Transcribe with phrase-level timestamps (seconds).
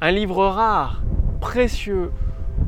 [0.00, 1.02] un livre rare,
[1.40, 2.10] précieux,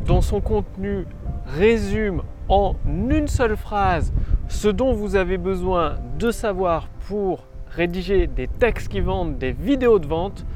[0.07, 1.07] dont son contenu
[1.47, 4.13] résume en une seule phrase
[4.49, 9.99] ce dont vous avez besoin de savoir pour rédiger des textes qui vendent, des vidéos
[9.99, 10.47] de vente.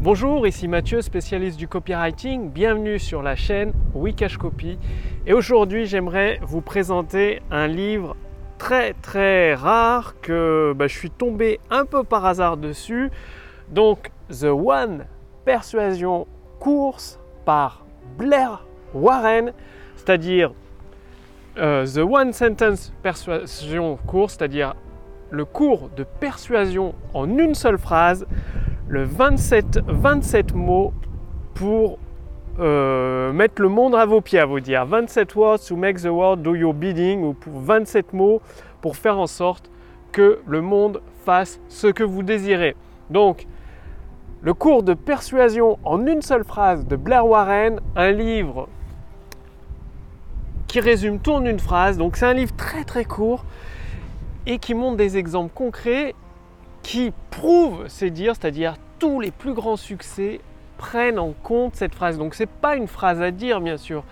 [0.00, 2.50] Bonjour, ici Mathieu, spécialiste du copywriting.
[2.50, 4.78] Bienvenue sur la chaîne Wikash Copy.
[5.26, 8.16] Et aujourd'hui, j'aimerais vous présenter un livre
[8.58, 13.10] très très rare que bah, je suis tombé un peu par hasard dessus.
[13.70, 15.06] Donc, The One
[15.48, 16.26] Persuasion
[16.60, 17.86] Course par
[18.18, 19.54] Blair Warren,
[19.96, 20.52] c'est-à-dire
[21.56, 24.74] euh, The One Sentence Persuasion Course, c'est-à-dire
[25.30, 28.26] le cours de persuasion en une seule phrase,
[28.88, 30.92] le 27, 27 mots
[31.54, 31.98] pour
[32.60, 34.84] euh, mettre le monde à vos pieds, à vous dire.
[34.84, 38.42] 27 words to make the world do your bidding, ou pour 27 mots
[38.82, 39.70] pour faire en sorte
[40.12, 42.76] que le monde fasse ce que vous désirez.
[43.08, 43.46] Donc,
[44.40, 48.68] le cours de persuasion en une seule phrase de Blair Warren, un livre
[50.68, 51.98] qui résume tout en une phrase.
[51.98, 53.44] Donc c'est un livre très très court
[54.46, 56.14] et qui montre des exemples concrets
[56.82, 60.40] qui prouvent ces dires, c'est-à-dire tous les plus grands succès
[60.76, 62.16] prennent en compte cette phrase.
[62.16, 64.04] Donc c'est pas une phrase à dire bien sûr,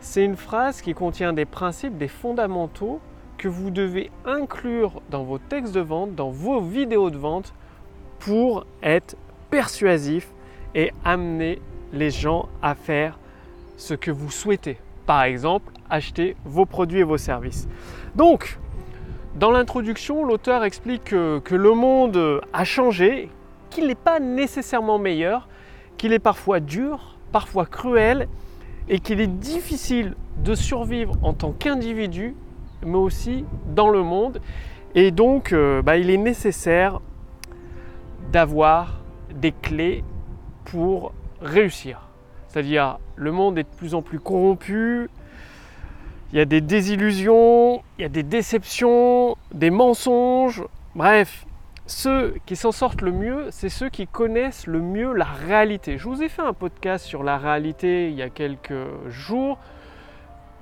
[0.00, 3.00] c'est une phrase qui contient des principes, des fondamentaux
[3.36, 7.52] que vous devez inclure dans vos textes de vente, dans vos vidéos de vente
[8.18, 9.16] pour être
[9.50, 10.28] persuasif
[10.74, 11.60] et amener
[11.92, 13.18] les gens à faire
[13.76, 14.78] ce que vous souhaitez.
[15.06, 17.66] Par exemple, acheter vos produits et vos services.
[18.14, 18.58] Donc,
[19.36, 23.30] dans l'introduction, l'auteur explique que, le monde a changé,
[23.70, 25.48] qu'il n'est pas nécessairement meilleur,
[25.96, 28.28] qu'il est parfois dur, parfois cruel,
[28.88, 32.34] et qu'il est difficile de survivre en tant qu'individu,
[32.84, 34.40] mais aussi dans le monde.
[34.94, 37.00] Et donc, euh, bah, il est nécessaire
[38.32, 38.97] d'avoir
[39.34, 40.04] des clés
[40.64, 42.08] pour réussir.
[42.48, 45.08] C'est-à-dire, le monde est de plus en plus corrompu,
[46.32, 50.62] il y a des désillusions, il y a des déceptions, des mensonges,
[50.94, 51.46] bref.
[51.86, 55.96] Ceux qui s'en sortent le mieux, c'est ceux qui connaissent le mieux la réalité.
[55.96, 59.58] Je vous ai fait un podcast sur la réalité il y a quelques jours.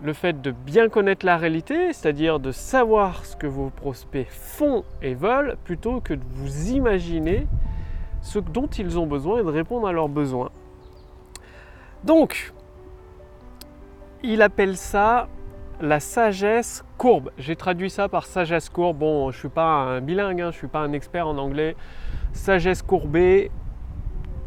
[0.04, 4.84] Le fait de bien connaître la réalité, c'est-à-dire de savoir ce que vos prospects font
[5.02, 7.48] et veulent, plutôt que de vous imaginer
[8.26, 10.50] ce dont ils ont besoin et de répondre à leurs besoins.
[12.02, 12.52] Donc,
[14.24, 15.28] il appelle ça
[15.80, 17.30] la sagesse courbe.
[17.38, 18.98] J'ai traduit ça par sagesse courbe.
[18.98, 21.38] Bon, je ne suis pas un bilingue, hein, je ne suis pas un expert en
[21.38, 21.76] anglais.
[22.32, 23.52] Sagesse courbée,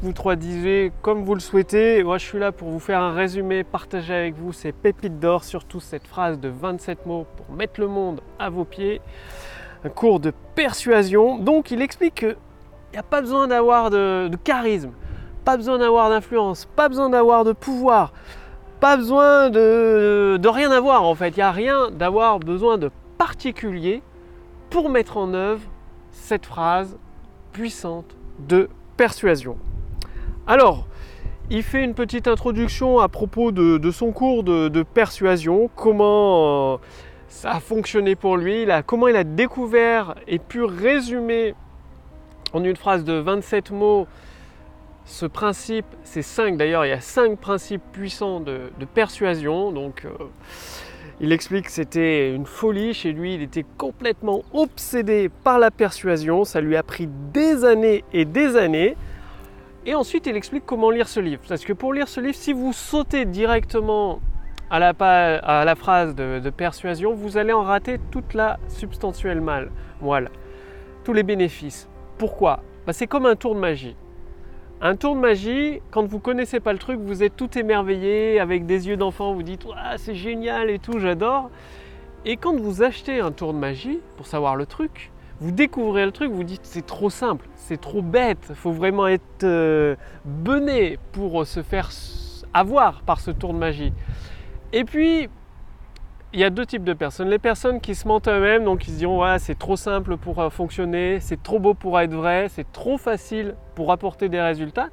[0.02, 2.04] vous traduisez comme vous le souhaitez.
[2.04, 5.46] Moi, je suis là pour vous faire un résumé, partager avec vous ces pépites d'or,
[5.46, 9.00] surtout cette phrase de 27 mots pour mettre le monde à vos pieds.
[9.86, 11.38] Un cours de persuasion.
[11.38, 12.36] Donc, il explique que
[12.92, 14.92] il n'y a pas besoin d'avoir de, charisme,
[15.46, 18.14] pas besoin d'avoir d'influence, pas besoin d'avoir de pouvoir,
[18.80, 21.30] pas besoin de, rien avoir en fait.
[21.30, 24.02] Il n'y a rien d'avoir besoin de particulier
[24.70, 25.62] pour mettre en œuvre
[26.12, 26.98] cette phrase
[27.52, 29.58] puissante de persuasion.
[30.48, 30.88] Alors,
[31.52, 36.78] il fait une petite introduction à propos de, son cours de, persuasion, comment euh,
[37.28, 41.54] ça a fonctionné pour lui, comment il a découvert et pu résumer
[42.54, 44.08] en une phrase de 27 mots
[45.10, 49.72] ce principe, c'est 5 d'ailleurs, il y a 5 principes puissants de, persuasion.
[49.72, 50.12] Donc euh,
[51.20, 56.46] il explique que c'était une folie chez lui, il était complètement obsédé par la persuasion,
[56.46, 58.96] ça lui a pris des années et des années.
[59.86, 61.42] Et ensuite il explique comment lire ce livre.
[61.48, 64.22] Parce que pour lire ce livre, si vous sautez directement
[64.70, 70.30] à la, phrase de, persuasion, vous allez en rater toute la substantielle mal, moelle,
[71.04, 71.90] tous les bénéfices.
[72.20, 73.96] Pourquoi bah, C'est comme un tour de magie.
[74.82, 78.66] Un tour de magie, quand vous connaissez pas le truc, vous êtes tout émerveillé avec
[78.66, 81.50] des yeux d'enfant, vous dites ah, c'est génial et tout, j'adore.
[82.26, 86.12] Et quand vous achetez un tour de magie pour savoir le truc, vous découvrez le
[86.12, 91.48] truc, vous dites c'est trop simple, c'est trop bête, faut vraiment être euh, bené pour
[91.48, 91.90] se faire
[92.54, 93.94] avoir par ce tour de magie.
[94.74, 95.30] Et puis
[96.32, 97.30] il y a deux types de personnes.
[97.30, 100.40] Les personnes qui se mentent eux-mêmes, donc ils se diront ouais, c'est trop simple pour
[100.40, 104.90] euh, fonctionner, c'est trop beau pour être vrai, c'est trop facile pour apporter des résultats.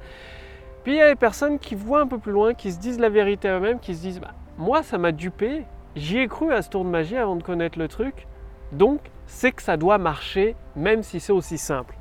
[0.83, 2.99] Puis il y a les personnes qui voient un peu plus loin, qui se disent
[2.99, 6.51] la vérité à eux-mêmes, qui se disent bah, moi ça m'a dupé, j'y ai cru
[6.53, 8.25] à ce tour de magie avant de connaître le truc,
[8.71, 11.95] donc c'est que ça doit marcher même si c'est aussi simple.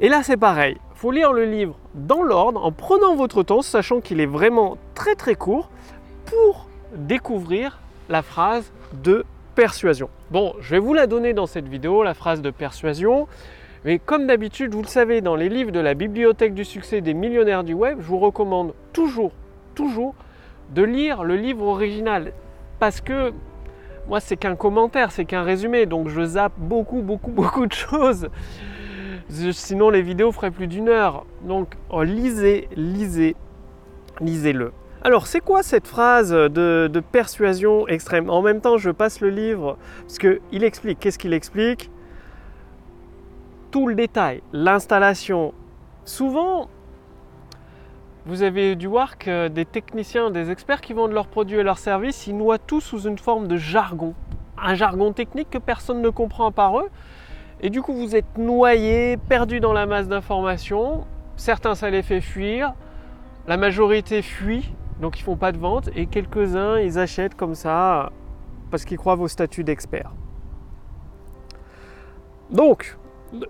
[0.00, 3.62] Et là c'est pareil, il faut lire le livre dans l'ordre, en prenant votre temps,
[3.62, 5.70] sachant qu'il est vraiment très très court,
[6.26, 7.78] pour découvrir
[8.08, 8.72] la phrase
[9.02, 9.24] de
[9.54, 10.08] persuasion.
[10.30, 13.26] Bon, je vais vous la donner dans cette vidéo, la phrase de persuasion.
[13.84, 17.14] Mais comme d'habitude, vous le savez, dans les livres de la bibliothèque du succès des
[17.14, 19.32] millionnaires du web, je vous recommande toujours,
[19.74, 20.14] toujours
[20.74, 22.32] de lire le livre original.
[22.78, 23.32] Parce que
[24.08, 28.28] moi, c'est qu'un commentaire, c'est qu'un résumé, donc je zappe beaucoup, beaucoup, beaucoup de choses.
[29.28, 31.26] Sinon, les vidéos feraient plus d'une heure.
[31.42, 33.36] Donc, oh, lisez, lisez,
[34.20, 34.72] lisez-le.
[35.08, 38.28] Alors, c'est quoi cette phrase de, persuasion extrême?
[38.28, 41.00] En même temps, je passe le livre, parce qu'il explique.
[41.00, 41.90] Qu'est-ce qu'il explique?
[43.70, 45.54] Tout le détail, l'installation.
[46.04, 46.68] Souvent,
[48.26, 51.78] vous avez dû voir que des techniciens, des experts qui vendent leurs produits et leurs
[51.78, 54.12] services, ils noient tout sous une forme de jargon.
[54.62, 56.90] Un jargon technique que personne ne comprend par eux.
[57.62, 61.06] Et du coup, vous êtes noyé, perdu dans la masse d'informations.
[61.36, 62.74] Certains, ça les fait fuir.
[63.46, 64.70] La majorité fuit,
[65.00, 65.90] donc ils font pas de vente.
[65.94, 68.10] Et quelques-uns, ils achètent comme ça
[68.70, 70.12] parce qu'ils croient vos statuts d'expert.
[72.50, 72.96] Donc,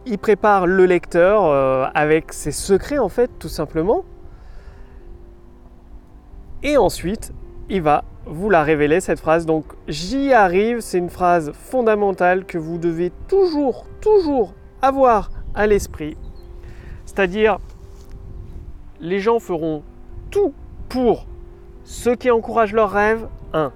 [0.07, 4.05] ils préparent le lecteur euh, avec ses secrets, en fait, tout simplement.
[6.63, 7.33] Et ensuite,
[7.69, 9.47] il va vous la révéler, cette phrase.
[9.47, 16.17] Donc, j'y arrive, c'est une phrase fondamentale que vous devez toujours, toujours avoir à l'esprit.
[17.07, 17.59] C'est-à-dire,
[19.01, 19.83] les gens feront
[20.31, 20.53] tout
[20.89, 21.27] pour
[21.89, 23.27] ceux qui encouragent leurs rêves.
[23.55, 23.73] 1.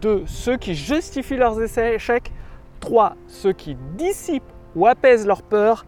[0.00, 0.22] 2.
[0.26, 2.30] Ceux qui justifient leurs échecs.
[2.78, 3.16] 3.
[3.26, 4.44] Ceux qui dissipent
[4.76, 5.84] ou apaisent leurs peurs.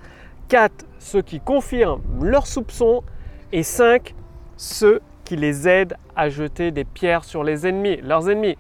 [0.48, 0.72] 4.
[0.98, 3.04] Ceux qui confirment leurs soupçons.
[3.52, 4.12] Et 5.
[4.56, 8.56] Ceux qui les aide à jeter des pierres sur leurs ennemis.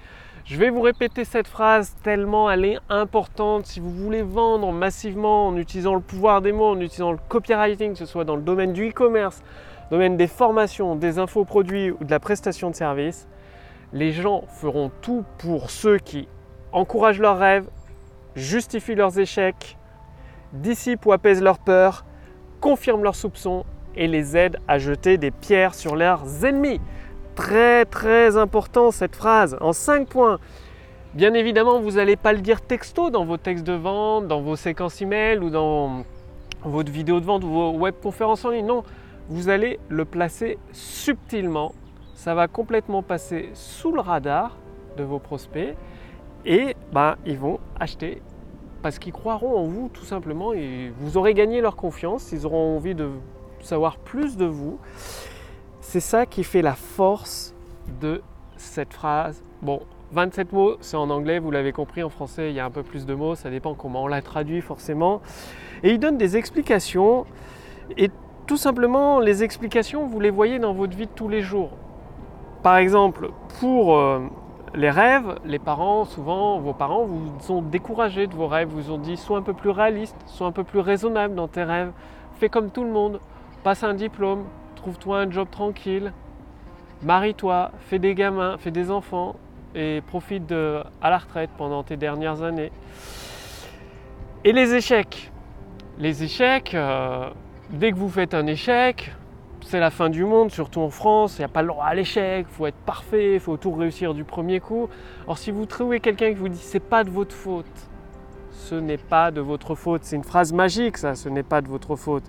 [0.50, 5.48] Je vais vous répéter cette phrase tellement elle est importante si vous voulez vendre massivement
[5.48, 8.40] en utilisant le pouvoir des mots, en utilisant le copywriting, que ce soit dans le
[8.40, 9.42] domaine du e-commerce,
[9.90, 13.28] domaine des formations, des infoproduits ou de la prestation de services.
[13.92, 16.28] Les gens feront tout pour ceux qui
[16.72, 17.68] encouragent leurs rêves,
[18.34, 19.76] justifient leurs échecs,
[20.54, 22.06] dissipent ou apaisent leurs peurs,
[22.62, 23.66] confirment leurs soupçons
[23.96, 26.80] et les aide à jeter des pierres sur leurs ennemis.
[27.38, 30.40] Très très important cette phrase en 5 points.
[31.14, 34.56] Bien évidemment, vous n'allez pas le dire texto dans vos textes de vente, dans vos
[34.56, 36.02] séquences email ou dans
[36.64, 38.66] votre vidéo de vente ou vos web conférences en ligne.
[38.66, 38.82] Non,
[39.28, 41.70] vous allez le placer subtilement.
[42.14, 44.56] Ça va complètement passer sous le radar
[44.96, 45.76] de vos prospects
[46.44, 48.20] et ben, ils vont acheter
[48.82, 52.32] parce qu'ils croiront en vous tout simplement et vous aurez gagné leur confiance.
[52.32, 53.08] Ils auront envie de
[53.60, 54.80] savoir plus de vous.
[55.90, 57.54] C'est ça qui fait la force
[58.02, 58.20] de
[58.58, 59.42] cette phrase.
[59.62, 59.80] Bon,
[60.12, 62.82] 27 mots, c'est en anglais, vous l'avez compris, en français il y a un peu
[62.82, 65.22] plus de mots, ça dépend comment on la traduit forcément.
[65.82, 67.24] Et il donne des explications,
[67.96, 68.10] et
[68.46, 71.70] tout simplement les explications, vous les voyez dans votre vie de tous les jours.
[72.62, 74.28] Par exemple, pour euh,
[74.74, 78.98] les rêves, les parents, souvent vos parents vous ont découragé de vos rêves, vous ont
[78.98, 81.92] dit sois un peu plus réaliste, sois un peu plus raisonnable dans tes rêves,
[82.34, 83.20] fais comme tout le monde,
[83.64, 84.44] passe un diplôme,
[84.78, 86.12] trouve-toi un job tranquille,
[87.02, 89.36] marie-toi, fais des gamins, fais des enfants
[89.74, 92.72] et profite de, à la retraite pendant tes dernières années.
[94.44, 95.30] Et les échecs.
[95.98, 97.28] Les échecs, euh,
[97.70, 99.12] dès que vous faites un échec,
[99.62, 101.94] c'est la fin du monde, surtout en France, il n'y a pas le droit à
[101.94, 104.88] l'échec, il faut être parfait, il faut tout réussir du premier coup.
[105.26, 107.66] Or si vous trouvez quelqu'un qui vous dit c'est pas de votre faute,
[108.52, 111.68] ce n'est pas de votre faute, c'est une phrase magique ça, ce n'est pas de
[111.68, 112.24] votre faute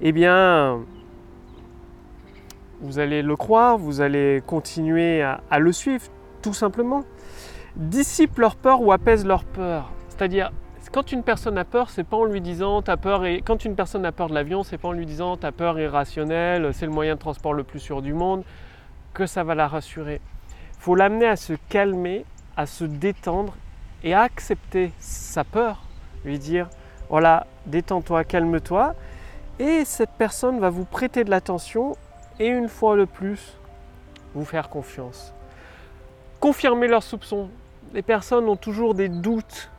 [0.00, 0.80] eh bien,
[2.80, 6.06] vous allez le croire, vous allez continuer à, le suivre,
[6.42, 7.04] tout simplement.
[7.76, 9.90] Dissipe leur peur ou apaise leur peur.
[10.08, 10.52] C'est-à-dire,
[10.92, 13.74] quand une personne a peur, c'est pas en lui disant ta peur et quand une
[13.74, 16.86] personne a peur de l'avion, c'est pas en lui disant ta peur est rationnelle, c'est
[16.86, 18.44] le moyen de transport le plus sûr du monde
[19.12, 20.20] que ça va la rassurer.
[20.78, 22.24] Faut l'amener à se calmer,
[22.56, 23.54] à se détendre
[24.04, 25.82] et à accepter sa peur,
[26.24, 26.68] lui dire
[27.08, 28.94] voilà, détends-toi, calme-toi
[29.58, 31.96] et cette personne va vous prêter de l'attention
[32.40, 33.58] et une fois de plus,
[34.34, 35.32] vous faire confiance.
[36.40, 37.48] Confirmer leurs soupçons.
[37.92, 39.70] Les personnes ont toujours des doutes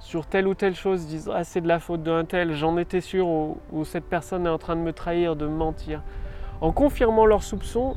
[0.00, 3.00] sur telle ou telle chose, disent ah, c'est de la faute d'un tel, j'en étais
[3.00, 6.02] sûr, ou, ou, cette personne est en train de me trahir, de me mentir.
[6.60, 7.96] En confirmant leurs soupçons,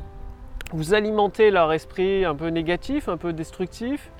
[0.72, 4.10] vous alimentez leur esprit un peu négatif, un peu destructif,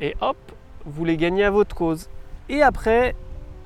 [0.00, 0.36] et hop,
[0.84, 2.08] vous les gagnez à votre cause.
[2.48, 3.14] Et après,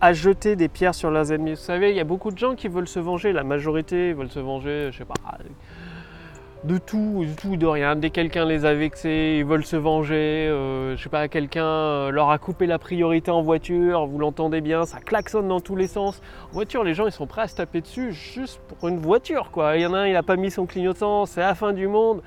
[0.00, 1.52] à jeter des pierres sur leurs ennemis.
[1.52, 3.32] Vous savez, il y a beaucoup de gens qui veulent se venger.
[3.32, 5.14] La majorité veulent se venger, je sais pas,
[6.64, 7.94] de tout, de tout, de rien.
[7.96, 10.48] Dès que quelqu'un les a vexés, ils veulent se venger.
[10.48, 14.06] Euh, je sais pas, quelqu'un euh, leur a coupé la priorité en voiture.
[14.06, 16.20] Vous l'entendez bien, ça klaxonne dans tous les sens.
[16.50, 19.50] En voiture, les gens ils sont prêts à se taper dessus juste pour une voiture,
[19.52, 19.76] quoi.
[19.76, 21.86] Il y en a un, il a pas mis son clignotant, c'est la fin du
[21.86, 22.22] monde.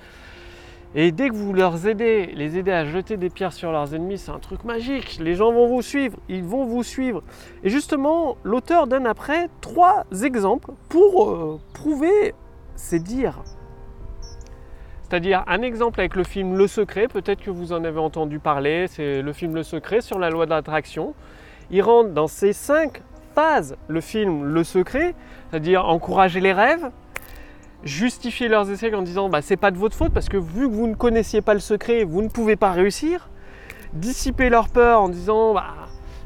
[0.93, 4.17] Et dès que vous leur aidez, les aider à jeter des pierres sur leurs ennemis,
[4.17, 5.19] c'est un truc magique.
[5.21, 7.23] Les gens vont vous suivre, ils vont vous suivre.
[7.63, 12.33] Et justement, l'auteur donne après trois exemples pour euh, prouver
[12.75, 13.41] ces dires.
[15.03, 18.87] C'est-à-dire un exemple avec le film Le Secret, peut-être que vous en avez entendu parler,
[18.87, 21.13] c'est le film Le Secret sur la loi de l'attraction.
[21.69, 23.01] Il rentre dans ces cinq
[23.33, 25.15] phases, le film Le Secret,
[25.49, 26.91] c'est-à-dire encourager les rêves,
[27.83, 30.73] justifier leurs essais en disant bah, c'est pas de votre faute parce que vu que
[30.73, 33.29] vous ne connaissiez pas le secret, vous ne pouvez pas réussir.
[33.93, 35.73] Dissiper leur peur en disant bah,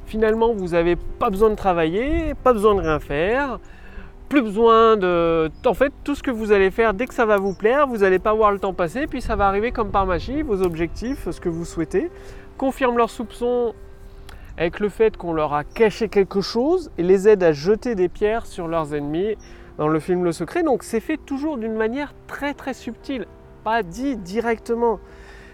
[0.06, 3.60] finalement vous n'avez pas besoin de travailler, pas besoin de rien faire,
[4.30, 5.50] plus besoin de.
[5.66, 7.98] En fait, tout ce que vous allez faire dès que ça va vous plaire, vous
[7.98, 11.30] n'allez pas voir le temps passer, puis ça va arriver comme par magie, vos objectifs,
[11.30, 12.10] ce que vous souhaitez.
[12.58, 13.74] Confirme leurs soupçons
[14.58, 18.08] avec le fait qu'on leur a caché quelque chose et les aide à jeter des
[18.08, 19.36] pierres sur leurs ennemis
[19.78, 20.64] dans le film Le Secret.
[20.64, 23.28] Donc c'est fait toujours d'une manière très très subtile,
[23.64, 25.00] pas dit directement.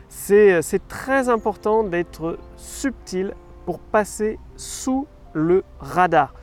[0.10, 3.34] C'est très important d'être subtil
[3.66, 6.34] pour passer sous le radar.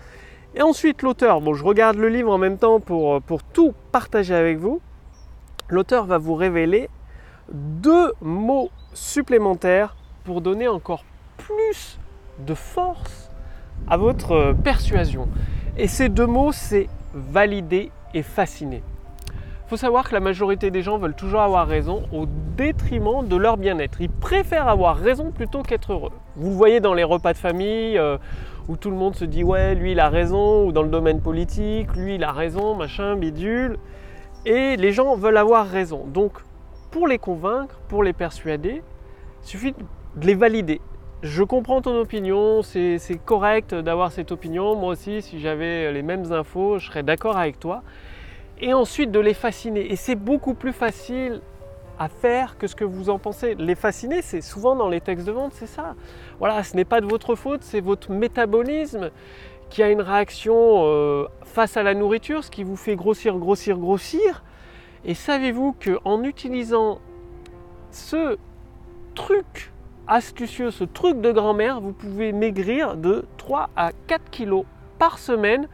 [0.54, 4.34] Et ensuite l'auteur, bon je regarde le livre en même temps pour, pour tout partager
[4.34, 4.80] avec vous,
[5.68, 6.88] l'auteur va vous révéler
[7.52, 11.04] deux mots supplémentaires pour donner encore
[11.36, 11.98] plus
[12.38, 13.30] de force
[13.86, 15.28] à votre persuasion.
[15.76, 18.82] Et ces deux mots, c'est valider et fasciner.
[19.68, 23.36] Il faut savoir que la majorité des gens veulent toujours avoir raison au détriment de
[23.36, 24.00] leur bien-être.
[24.00, 26.12] Ils préfèrent avoir raison plutôt qu'être heureux.
[26.36, 28.16] Vous le voyez dans les repas de famille euh,
[28.68, 31.20] où tout le monde se dit ouais, lui il a raison, ou dans le domaine
[31.20, 33.78] politique, lui il a raison, machin, bidule.
[34.46, 36.06] Et les gens veulent avoir raison.
[36.06, 36.32] Donc
[36.90, 38.82] pour les convaincre, pour les persuader,
[39.42, 39.74] il suffit
[40.16, 40.80] de les valider
[41.22, 44.76] je comprends ton opinion, c'est correct d'avoir cette opinion.
[44.76, 47.82] Moi aussi, si j'avais les mêmes infos, je serais d'accord avec toi.
[48.60, 49.92] Et ensuite de les fasciner.
[49.92, 51.40] Et c'est beaucoup plus facile
[51.98, 53.56] à faire que ce que vous en pensez.
[53.56, 55.96] Les fasciner, c'est souvent dans les textes de vente, c'est ça.
[56.38, 59.10] Voilà, ce n'est pas de votre faute, c'est votre métabolisme
[59.70, 63.76] qui a une réaction euh, face à la nourriture, ce qui vous fait grossir, grossir,
[63.76, 64.44] grossir.
[65.04, 67.00] Et savez-vous qu'en utilisant
[67.90, 68.38] ce
[69.14, 69.72] truc
[70.08, 74.64] astucieux, ce truc de grand-mère, vous pouvez maigrir de 3 à 4 kilos
[74.98, 75.68] par semaine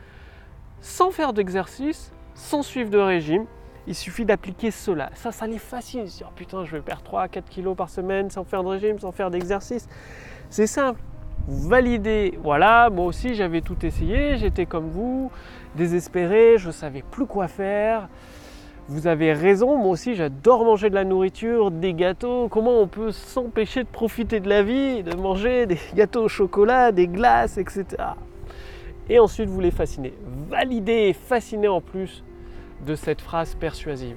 [0.81, 3.47] sans faire d'exercice, sans suivre de régime.
[3.87, 5.11] Il suffit d'appliquer cela.
[5.14, 6.07] Ça, ça les facile.
[6.23, 8.99] Oh, putain, je vais perdre 3 à 4 kilos par semaine sans faire de régime,
[8.99, 9.88] sans faire d'exercice.
[10.50, 11.00] C'est simple.
[11.47, 15.31] Vous validez, voilà, moi aussi j'avais tout essayé, j'étais comme vous,
[15.75, 18.09] désespéré, je ne savais plus quoi faire.
[18.87, 22.49] Vous avez raison, moi aussi j'adore manger de la nourriture, des gâteaux.
[22.49, 26.93] Comment on peut s'empêcher de profiter de la vie, de manger des gâteaux au chocolat,
[26.93, 27.87] des glaces, etc.
[29.09, 30.12] Et ensuite vous les fascinez.
[30.50, 32.23] Validez et fascinez en plus
[32.87, 34.17] de cette phrase persuasive.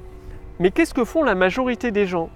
[0.60, 2.30] Mais qu'est-ce que font la majorité des gens?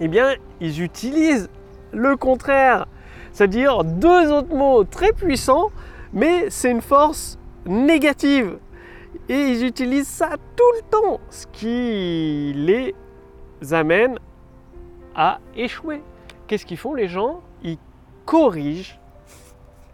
[0.00, 1.50] Eh bien, ils utilisent
[1.92, 2.86] le contraire.
[3.32, 5.70] C'est-à-dire deux autres mots très puissants,
[6.14, 8.56] mais c'est une force négative.
[9.28, 12.94] Et ils utilisent ça tout le temps, ce qui les
[13.72, 14.18] amène
[15.14, 16.02] à échouer.
[16.46, 17.40] Qu'est-ce qu'ils font les gens?
[17.62, 17.78] Ils
[18.24, 18.98] corrigent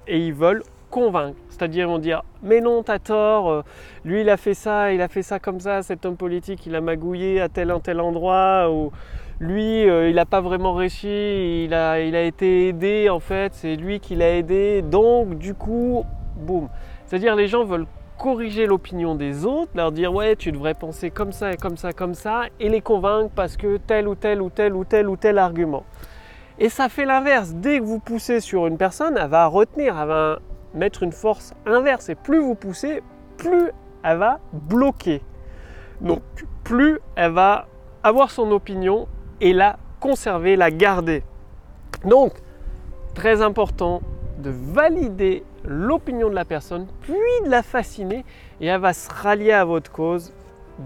[0.06, 1.38] et ils veulent convaincre.
[1.48, 3.62] C'est-à-dire ils vont dire mais non, t'as tort, euh,
[4.04, 6.74] lui il a fait ça, il a fait ça comme ça, cet homme politique il
[6.74, 8.90] a magouillé à tel un tel endroit, ou
[9.38, 13.54] lui euh, il n'a pas vraiment réussi, il a, il a été aidé en fait,
[13.54, 16.04] c'est lui qui l'a aidé, donc du coup,
[16.36, 16.68] boum.
[17.06, 17.86] C'est-à-dire les gens veulent
[18.20, 21.94] corriger l'opinion des autres, leur dire ouais tu devrais penser comme ça et comme ça
[21.94, 25.16] comme ça et les convaincre parce que tel ou tel ou tel ou tel ou
[25.16, 25.84] tel argument.
[26.58, 27.52] Et ça fait l'inverse.
[27.54, 30.38] Dès que vous poussez sur une personne, elle va retenir, elle va
[30.74, 32.10] mettre une force inverse.
[32.10, 33.02] Et plus vous poussez,
[33.38, 33.70] plus
[34.04, 35.22] elle va bloquer.
[36.02, 36.20] Donc
[36.62, 37.68] plus elle va
[38.02, 39.08] avoir son opinion
[39.40, 41.22] et la conserver, la garder.
[42.04, 42.34] Donc
[43.14, 44.02] très important
[44.40, 48.24] de valider l'opinion de la personne, puis de la fasciner,
[48.60, 50.32] et elle va se rallier à votre cause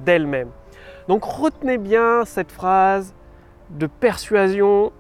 [0.05, 0.49] d'elle-même.
[1.09, 3.15] Donc retenez bien cette phrase
[3.71, 4.93] de persuasion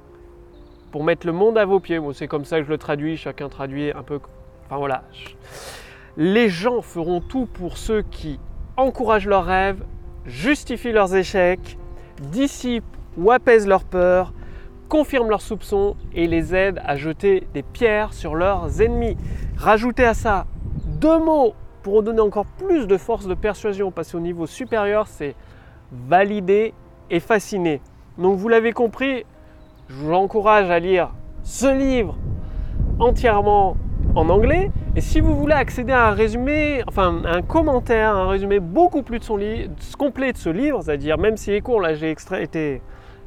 [0.92, 2.00] pour mettre le monde à vos pieds.
[2.12, 4.20] C'est comme ça que je le traduis, chacun traduit un peu.
[4.66, 5.02] Enfin voilà.
[6.16, 8.38] Les gens feront tout pour ceux qui
[8.76, 9.82] encouragent leurs rêves,
[10.24, 11.78] justifient leurs échecs,
[12.22, 12.84] dissipent
[13.16, 14.32] ou apaisent leurs peurs,
[14.88, 19.16] confirment leurs soupçons et les aident à jeter des pierres sur leurs ennemis.
[19.56, 20.46] Rajoutez à ça
[20.86, 25.34] deux mots pour donner encore plus de force de persuasion, passer au niveau supérieur, c'est
[25.92, 26.72] valider
[27.10, 27.80] et fasciner.
[28.18, 29.24] Donc vous l'avez compris,
[29.88, 31.10] je vous encourage à lire
[31.42, 32.16] ce livre
[32.98, 33.76] entièrement
[34.14, 34.70] en anglais.
[34.96, 39.20] Et si vous voulez accéder à un résumé, enfin un commentaire, un résumé beaucoup plus
[39.98, 42.80] complet de ce livre, c'est-à-dire même si est court, là j'ai extrait, été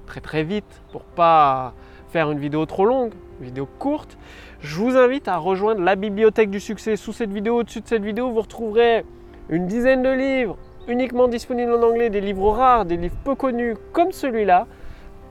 [0.07, 1.73] très très vite pour pas
[2.09, 4.17] faire une vidéo trop longue, une vidéo courte,
[4.59, 6.95] je vous invite à rejoindre la bibliothèque du succès.
[6.95, 9.05] Sous cette vidéo, au-dessus de cette vidéo, vous retrouverez
[9.49, 13.75] une dizaine de livres uniquement disponibles en anglais, des livres rares, des livres peu connus
[13.91, 14.65] comme celui-là,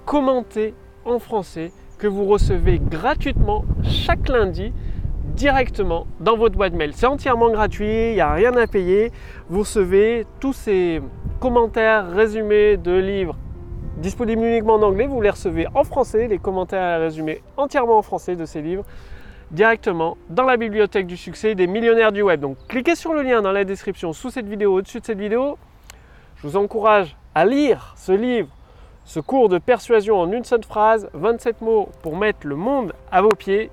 [0.05, 4.73] commentés en français, que vous recevez gratuitement chaque lundi
[5.35, 6.93] directement dans votre boîte mail.
[6.95, 9.13] C'est entièrement gratuit, il n'y a rien à payer.
[9.49, 11.01] Vous recevez tous ces
[11.41, 13.37] commentaires résumés de livres
[13.97, 15.07] disponibles uniquement en anglais.
[15.07, 18.85] Vous les recevez en français, les commentaires résumés entièrement en français de ces livres
[19.51, 22.41] directement dans la bibliothèque du succès des millionnaires du web.
[22.41, 25.59] Donc cliquez sur le lien dans la description sous cette vidéo, au-dessus de cette vidéo.
[26.37, 28.49] Je vous encourage à lire ce livre,
[29.05, 33.23] ce cours de persuasion en une seule phrase, 27 mots pour mettre le monde à
[33.23, 33.71] vos pieds.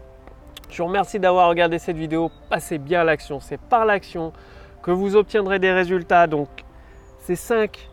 [0.70, 2.32] Je vous remercie d'avoir regardé cette vidéo.
[2.50, 3.40] Passez bien à l'action.
[3.40, 4.32] C'est par l'action
[4.82, 6.28] que vous obtiendrez des résultats.
[6.28, 6.50] Donc
[7.20, 7.90] ces 5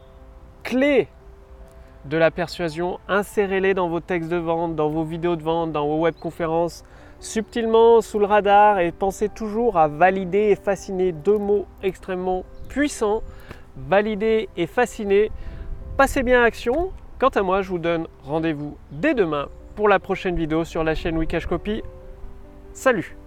[0.63, 1.09] clés
[2.05, 5.87] de la persuasion, insérez-les dans vos textes de vente, dans vos vidéos de vente, dans
[5.87, 6.85] vos webconférences
[7.21, 13.23] subtilement sous le radar et pensez toujours à valider et fasciner deux mots extrêmement puissants.
[13.77, 15.31] Valider et fasciner.
[15.97, 16.93] Passez bien à action.
[17.19, 20.95] Quant à moi, je vous donne rendez-vous dès demain pour la prochaine vidéo sur la
[20.95, 21.83] chaîne Wikash Copy.
[22.73, 23.20] Salut